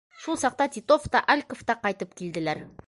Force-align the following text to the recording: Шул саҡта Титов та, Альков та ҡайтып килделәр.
Шул 0.21 0.39
саҡта 0.43 0.67
Титов 0.77 1.05
та, 1.17 1.21
Альков 1.35 1.63
та 1.69 1.77
ҡайтып 1.87 2.19
килделәр. 2.23 2.69